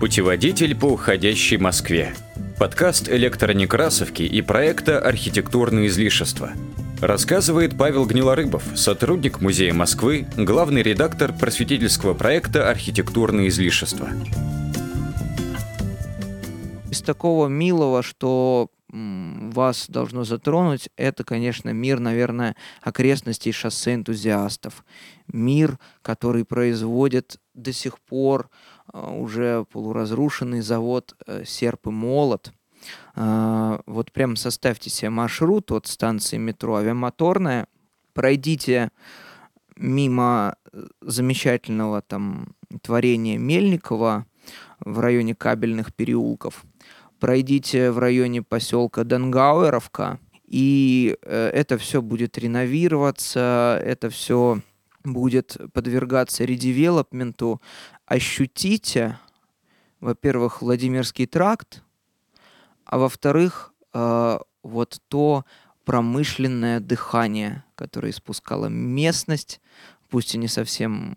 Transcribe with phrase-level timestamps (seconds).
[0.00, 2.14] Путеводитель по уходящей Москве.
[2.56, 6.52] Подкаст электронекрасовки и проекта «Архитектурные излишества».
[7.00, 14.08] Рассказывает Павел Гнилорыбов, сотрудник Музея Москвы, главный редактор просветительского проекта «Архитектурные излишества».
[16.88, 24.84] Из такого милого, что вас должно затронуть, это, конечно, мир, наверное, окрестностей шоссе энтузиастов.
[25.26, 28.48] Мир, который производит до сих пор
[28.92, 32.52] уже полуразрушенный завод э, «Серп и молот».
[33.14, 37.66] А, вот прям составьте себе маршрут от станции метро «Авиамоторная»,
[38.14, 38.90] пройдите
[39.76, 44.26] мимо э, замечательного там творения Мельникова
[44.80, 46.64] в районе кабельных переулков–
[47.18, 54.60] пройдите в районе поселка Денгауэровка, и э, это все будет реновироваться, это все
[55.04, 57.60] будет подвергаться редевелопменту.
[58.06, 59.18] Ощутите,
[60.00, 61.82] во-первых, Владимирский тракт,
[62.84, 65.44] а во-вторых, э, вот то
[65.84, 69.60] промышленное дыхание, которое испускала местность,
[70.08, 71.14] пусть и не совсем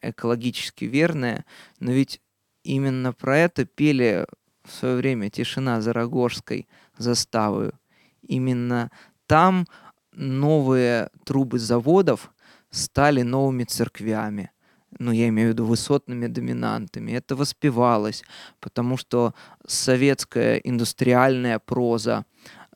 [0.00, 1.44] экологически верное,
[1.78, 2.20] но ведь
[2.64, 4.26] именно про это пели
[4.64, 6.68] в свое время «Тишина за Рогожской»
[6.98, 7.78] заставою.
[8.22, 8.90] Именно
[9.26, 9.66] там
[10.12, 12.32] новые трубы заводов
[12.72, 14.50] стали новыми церквями.
[14.98, 17.12] Ну, я имею в виду высотными доминантами.
[17.12, 18.24] Это воспевалось,
[18.60, 19.34] потому что
[19.66, 22.26] советская индустриальная проза,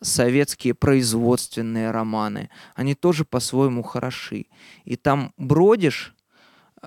[0.00, 4.46] советские производственные романы, они тоже по-своему хороши.
[4.84, 6.14] И там бродишь,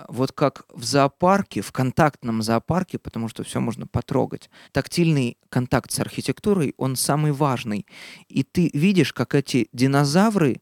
[0.08, 6.00] вот как в зоопарке, в контактном зоопарке, потому что все можно потрогать, тактильный контакт с
[6.00, 7.86] архитектурой, он самый важный.
[8.30, 10.62] И ты видишь, как эти динозавры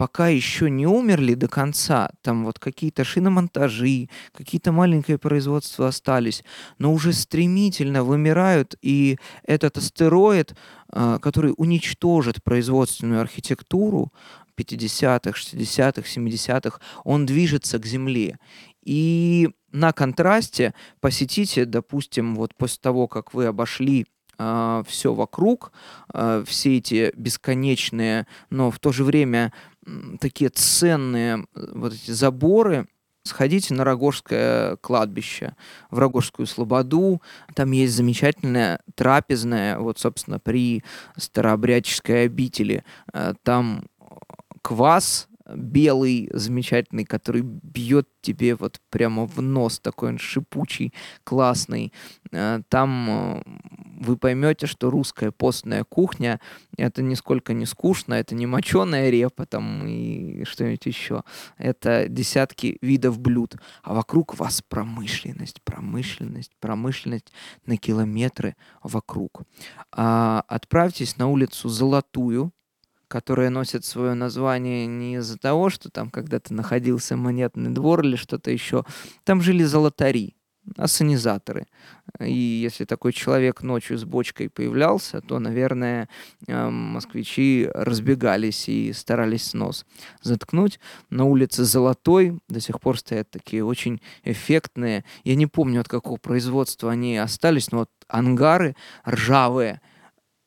[0.00, 6.42] пока еще не умерли до конца, там вот какие-то шиномонтажи, какие-то маленькие производства остались,
[6.78, 10.54] но уже стремительно вымирают, и этот астероид,
[10.88, 14.10] а, который уничтожит производственную архитектуру,
[14.56, 18.38] 50-х, 60-х, 70-х, он движется к Земле.
[18.82, 24.06] И на контрасте посетите, допустим, вот после того, как вы обошли
[24.40, 25.72] э, а, все вокруг,
[26.14, 29.52] э, все эти бесконечные, но в то же время
[29.86, 29.90] э,
[30.20, 32.86] такие ценные вот эти заборы,
[33.22, 35.54] сходите на Рогожское кладбище,
[35.90, 37.20] в Рогожскую Слободу.
[37.54, 40.82] Там есть замечательная трапезная, вот, собственно, при
[41.16, 42.84] старообрядческой обители.
[43.12, 43.84] Э, там
[44.62, 50.92] квас белый, замечательный, который бьет тебе вот прямо в нос, такой он шипучий,
[51.24, 51.92] классный.
[52.32, 53.42] Э, там э,
[54.00, 56.40] вы поймете, что русская постная кухня
[56.76, 61.22] это нисколько не скучно, это не моченая репа там и что-нибудь еще.
[61.58, 63.56] Это десятки видов блюд.
[63.82, 67.32] А вокруг вас промышленность, промышленность, промышленность
[67.66, 69.42] на километры вокруг.
[69.92, 72.52] А, отправьтесь на улицу Золотую,
[73.06, 78.50] которая носит свое название не из-за того, что там когда-то находился монетный двор или что-то
[78.50, 78.84] еще.
[79.24, 80.36] Там жили золотари,
[80.76, 81.66] ассанизаторы.
[82.20, 86.08] И если такой человек ночью с бочкой появлялся, то, наверное,
[86.46, 89.86] эм, москвичи разбегались и старались нос
[90.22, 90.80] заткнуть.
[91.08, 95.04] На улице Золотой до сих пор стоят такие очень эффектные.
[95.24, 98.74] Я не помню, от какого производства они остались, но вот ангары
[99.06, 99.80] ржавые,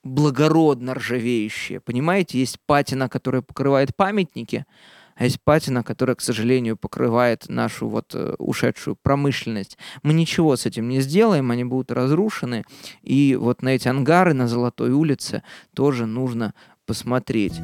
[0.03, 1.79] благородно ржавеющие.
[1.79, 4.65] Понимаете, есть патина, которая покрывает памятники,
[5.15, 9.77] а есть патина, которая, к сожалению, покрывает нашу вот э, ушедшую промышленность.
[10.01, 12.63] Мы ничего с этим не сделаем, они будут разрушены.
[13.01, 15.43] И вот на эти ангары на Золотой улице
[15.73, 16.53] тоже нужно
[16.85, 17.59] посмотреть.